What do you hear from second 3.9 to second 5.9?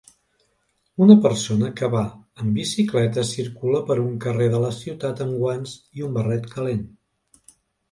per un carrer de la ciutat amb guants